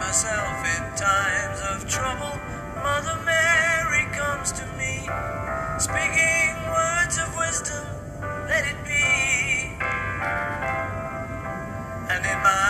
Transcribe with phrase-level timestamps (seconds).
[0.00, 2.38] myself in times of trouble.
[2.82, 5.08] Mother Mary comes to me,
[5.78, 7.86] speaking words of wisdom,
[8.48, 9.76] let it be.
[12.10, 12.63] And in my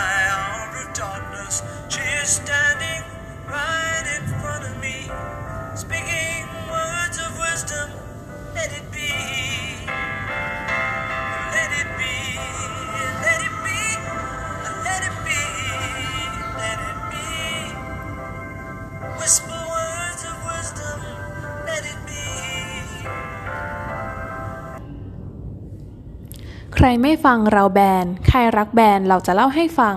[26.73, 29.95] ใครไม่ฟังเราแบน ใครรักแบนเราจะเล่าให้ฟัง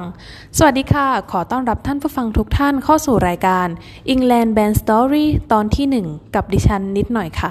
[0.57, 3.67] สวัสดีค่ะ ขอต้อนรับท่านผู้ฟังทุกท่านเข้าสู่รายการ
[4.13, 7.51] England Band Story ตอนที่ 1 กับดิฉันนิดหน่อยค่ะ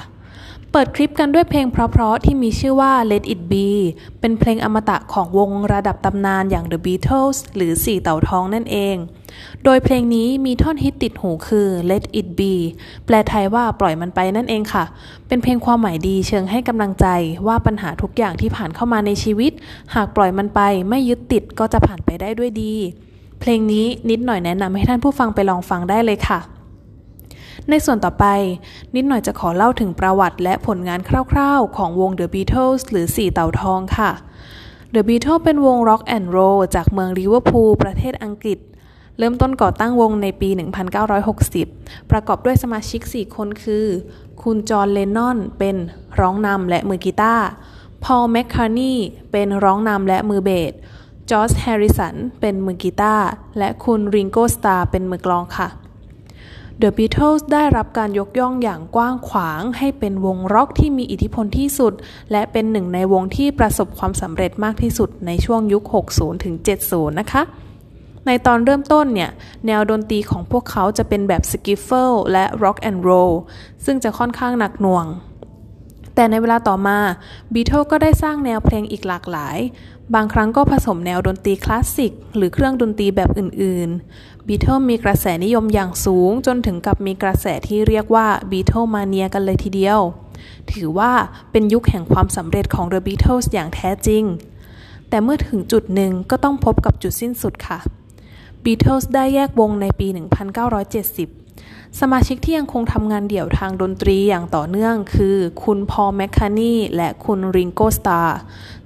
[0.72, 3.70] เปิดคลิปกันด้วยเพลงเพราะๆที่มีชื่อว่า Let It Be
[4.20, 8.96] เป็นเพลงอมตะของวงระดับตำนานอย่าง The Beatles หรือสี่เต่าทองนั่นเอง
[9.64, 12.53] โดยเพลงนี้มีท่อนฮิตติดหูคือ Let It Be
[13.06, 14.84] แปลไทยว่าปล่อยมันไปนั่นเองค่ะ
[15.28, 17.08] เป็นเพลงความหมายดีเชิงให้กำลังใจ
[17.48, 19.52] ว่าปัญหาทุกอย่างที่ผ่านเข้ามาในชีวิต
[19.95, 20.59] หากปล่อยมันไป
[20.90, 22.73] ไม่ยึดติดก็จะผ่านไปได้ด้วยดี
[23.40, 26.40] เพลงนี้นิดหน่อยแนะนำให้ท่านผู้ฟังไปลองฟังได้เลยค่ะ
[27.70, 28.25] ในส่วนต่อไป
[28.95, 31.00] นิดหน่อยจะขอเล่าถึงประวัติและผลงาน
[31.31, 34.12] คร่าวๆ ของวง The Beatles หรือสี่เต่าทองค่ะ
[34.94, 38.59] The Beatles เป็นวง Rock and Roll จากเมืองลิเวอร์พูลประเทศอังกฤษ
[39.18, 40.50] เริ่มต้นก่อตั้งวงในปี
[41.30, 43.86] 1960 ประกอบด้วยสมาชิก 4 คนคือ
[44.44, 45.76] คุณจอห์นเลนนอนเป็น
[46.20, 47.46] ร้องนำและมือกีตาร์
[48.04, 48.94] พอล แมคคาร์ทนีย์
[49.32, 50.74] เป็นร้องนำและมือเบส
[51.30, 55.70] จอร์จแฮร์ริสันเป็นมือกีตาร์ และคุณริงโกสตาร์เป็นมือกลองค่ะ
[56.81, 61.94] The Beatles ได้รับการยกย่องอย่างกว้างขวาง ให้เป็นวงร็อกที่มีอิทธิพลที่สุด
[62.31, 65.84] และเป็นหนึ่งในวงที่ประสบความสำเร็จมากที่สุดในช่วงยุค
[66.14, 66.56] 60ถึง
[66.88, 67.44] 70 นะคะ
[68.28, 69.32] ในตอนเริ่มต้นเนี่ย
[69.68, 73.34] แนวดนตรีของพวกเขาจะเป็นแบบ skiffle และ Rock and Roll
[73.86, 75.06] ซึ่งจะค่อนข้างหนักหน่วง
[76.16, 76.98] แต่ในเวลาต่อมา
[77.54, 79.58] Beatles ก็ได้สร้างแนวเพลงอีกหลากหลาย
[80.16, 90.00] บางครั้งก็ผสมแนวดนตรีคลาสสิก หรือเครื่องดนตรีแบบอื่นๆ Beatles มีกระแสนิยมอย่างสูง จนถึงกับมีกระแสที่เรียกว่า Beatles Mania กันเลยทีเดียว
[90.72, 91.12] ถือว่า
[91.52, 94.24] เป็นยุคแห่งความสำเร็จของ The Beatles อย่างแท้จริง
[95.09, 97.80] แต่เมื่อถึงจุดหนึ่งก็ต้องพบกับจุดสิ้นสุดค่ะ
[98.69, 100.07] Beatles ได้แยกวงในปี
[100.83, 108.38] 1970 สมาชิกที่ยังคงทำงานเดี่ยวทางดนตรีอย่างต่อเนื่องคือ คุณพอลแมคคานีและคุณริงโกสตาร์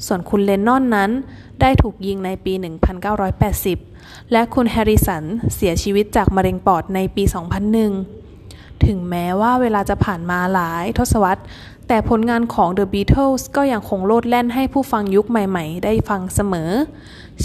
[0.05, 1.11] ส่วนคุณเลนนอนนั้น
[1.61, 2.53] ได้ถูกยิงในปี
[3.43, 5.23] 1980 และคุณแฮร์ริสัน
[5.55, 8.20] เสียชีวิตจากมะเร็งปอดในปี 2001
[8.87, 11.43] ถึงแม้ว่าเวลาจะผ่านมาหลายทศวรรษ
[11.87, 16.71] แต่ผลงานของ The Beatles ก็ยังคงโลดแล่นให้ผู้ฟังยุคใหม่ๆ ได้ฟังเสมอ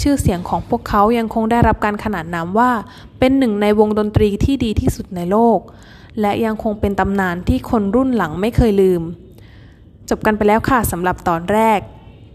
[0.01, 2.71] ชื่อเสียงของพวกเขายังคงได้รับการขนานนามว่า
[3.19, 5.59] เป็นหนึ่งในวงดนตรีที่ดีที่สุดในโลก
[6.21, 9.01] และยังคงเป็นตำนานที่คนรุ่นหลังไม่เคยลืม
[10.09, 11.79] จบกันไปแล้วค่ะสำหรับตอนแรก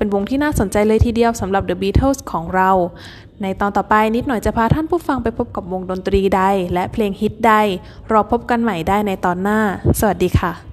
[0.03, 2.71] เป็นวงที่น่าสนใจเลยทีเดียวสำหรับ The Beatles ของเรา
[3.43, 6.43] ในตอนต่อไปนิดหน่อยจะพาท่านผู้ฟังไปพบกับวงดนตรีใด
[6.75, 7.53] และเพลงฮิตใด
[8.13, 9.61] รอพบกันใหม่ได้ในตอนหน้า
[9.99, 10.72] สวัสดีค่ะ